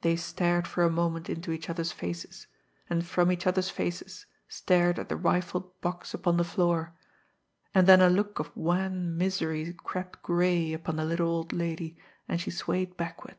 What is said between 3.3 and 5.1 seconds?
each other's faces stared at